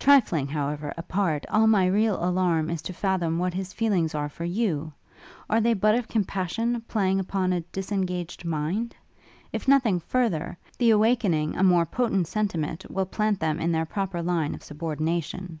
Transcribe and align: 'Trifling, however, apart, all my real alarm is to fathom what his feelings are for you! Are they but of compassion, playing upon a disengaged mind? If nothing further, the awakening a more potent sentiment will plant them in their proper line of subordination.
'Trifling, 0.00 0.48
however, 0.48 0.92
apart, 0.96 1.46
all 1.48 1.68
my 1.68 1.86
real 1.86 2.18
alarm 2.24 2.68
is 2.70 2.82
to 2.82 2.92
fathom 2.92 3.38
what 3.38 3.54
his 3.54 3.72
feelings 3.72 4.16
are 4.16 4.28
for 4.28 4.44
you! 4.44 4.92
Are 5.48 5.60
they 5.60 5.74
but 5.74 5.94
of 5.94 6.08
compassion, 6.08 6.80
playing 6.88 7.20
upon 7.20 7.52
a 7.52 7.60
disengaged 7.60 8.44
mind? 8.44 8.96
If 9.52 9.68
nothing 9.68 10.00
further, 10.00 10.58
the 10.76 10.90
awakening 10.90 11.56
a 11.56 11.62
more 11.62 11.86
potent 11.86 12.26
sentiment 12.26 12.84
will 12.90 13.06
plant 13.06 13.38
them 13.38 13.60
in 13.60 13.70
their 13.70 13.86
proper 13.86 14.20
line 14.20 14.56
of 14.56 14.64
subordination. 14.64 15.60